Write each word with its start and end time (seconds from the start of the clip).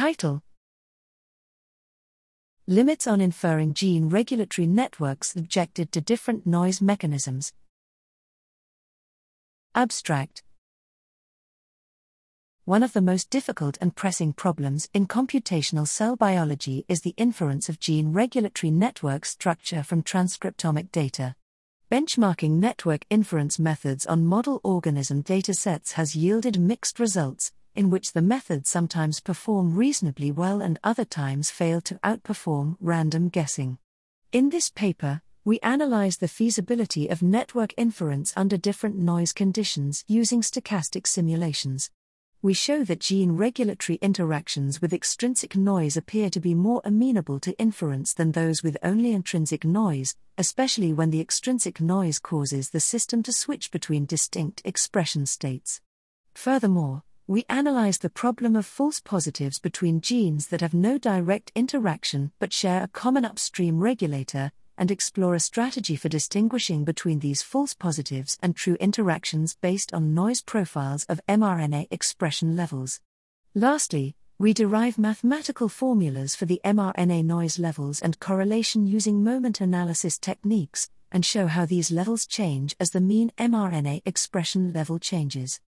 Title 0.00 0.40
Limits 2.66 3.06
on 3.06 3.20
inferring 3.20 3.74
gene 3.74 4.08
regulatory 4.08 4.66
networks 4.66 5.32
subjected 5.32 5.92
to 5.92 6.00
different 6.00 6.46
noise 6.46 6.80
mechanisms. 6.80 7.52
Abstract 9.74 10.42
One 12.64 12.82
of 12.82 12.94
the 12.94 13.02
most 13.02 13.28
difficult 13.28 13.76
and 13.82 13.94
pressing 13.94 14.32
problems 14.32 14.88
in 14.94 15.06
computational 15.06 15.86
cell 15.86 16.16
biology 16.16 16.86
is 16.88 17.02
the 17.02 17.14
inference 17.18 17.68
of 17.68 17.78
gene 17.78 18.14
regulatory 18.14 18.70
network 18.70 19.26
structure 19.26 19.82
from 19.82 20.02
transcriptomic 20.02 20.90
data. 20.92 21.34
Benchmarking 21.92 22.52
network 22.52 23.04
inference 23.10 23.58
methods 23.58 24.06
on 24.06 24.24
model 24.24 24.62
organism 24.64 25.22
datasets 25.22 25.92
has 25.92 26.16
yielded 26.16 26.58
mixed 26.58 26.98
results, 26.98 27.52
in 27.74 27.90
which 27.90 28.12
the 28.12 28.22
methods 28.22 28.68
sometimes 28.68 29.20
perform 29.20 29.74
reasonably 29.74 30.30
well 30.30 30.60
and 30.60 30.78
other 30.82 31.04
times 31.04 31.50
fail 31.50 31.80
to 31.80 32.00
outperform 32.04 32.76
random 32.80 33.28
guessing. 33.28 33.78
In 34.32 34.50
this 34.50 34.70
paper, 34.70 35.22
we 35.44 35.58
analyze 35.60 36.18
the 36.18 36.28
feasibility 36.28 37.08
of 37.08 37.22
network 37.22 37.72
inference 37.76 38.32
under 38.36 38.56
different 38.56 38.96
noise 38.96 39.32
conditions 39.32 40.04
using 40.06 40.40
stochastic 40.40 41.06
simulations 41.06 41.90
we 42.42 42.54
show 42.54 42.84
that 42.84 43.00
gene 43.00 43.32
regulatory 43.32 43.98
interactions 44.00 44.80
with 44.80 44.94
extrinsic 44.94 45.56
noise 45.56 45.94
appear 45.98 46.30
to 46.30 46.40
be 46.40 46.54
more 46.54 46.80
amenable 46.84 47.38
to 47.38 47.58
inference 47.58 48.14
than 48.14 48.32
those 48.32 48.62
with 48.62 48.78
only 48.82 49.12
intrinsic 49.12 49.62
noise, 49.62 50.16
especially 50.38 50.90
when 50.90 51.10
the 51.10 51.20
extrinsic 51.20 51.82
noise 51.82 52.18
causes 52.18 52.70
the 52.70 52.80
system 52.80 53.22
to 53.22 53.30
switch 53.30 53.70
between 53.70 54.06
distinct 54.06 54.62
expression 54.64 55.26
states. 55.26 55.82
Furthermore, 56.34 57.02
we 57.30 57.44
analyze 57.48 57.98
the 57.98 58.10
problem 58.10 58.56
of 58.56 58.66
false 58.66 58.98
positives 58.98 59.60
between 59.60 60.00
genes 60.00 60.48
that 60.48 60.60
have 60.60 60.74
no 60.74 60.98
direct 60.98 61.52
interaction 61.54 62.32
but 62.40 62.52
share 62.52 62.82
a 62.82 62.88
common 62.88 63.24
upstream 63.24 63.78
regulator, 63.78 64.50
and 64.76 64.90
explore 64.90 65.36
a 65.36 65.38
strategy 65.38 65.94
for 65.94 66.08
distinguishing 66.08 66.84
between 66.84 67.20
these 67.20 67.40
false 67.40 67.72
positives 67.72 68.36
and 68.42 68.56
true 68.56 68.74
interactions 68.80 69.54
based 69.60 69.94
on 69.94 70.12
noise 70.12 70.42
profiles 70.42 71.04
of 71.04 71.20
mRNA 71.28 71.86
expression 71.92 72.56
levels. 72.56 73.00
Lastly, 73.54 74.16
we 74.40 74.52
derive 74.52 74.98
mathematical 74.98 75.68
formulas 75.68 76.34
for 76.34 76.46
the 76.46 76.60
mRNA 76.64 77.24
noise 77.24 77.60
levels 77.60 78.00
and 78.00 78.18
correlation 78.18 78.88
using 78.88 79.22
moment 79.22 79.60
analysis 79.60 80.18
techniques, 80.18 80.90
and 81.12 81.24
show 81.24 81.46
how 81.46 81.64
these 81.64 81.92
levels 81.92 82.26
change 82.26 82.74
as 82.80 82.90
the 82.90 83.00
mean 83.00 83.30
mRNA 83.38 84.02
expression 84.04 84.72
level 84.72 84.98
changes. 84.98 85.60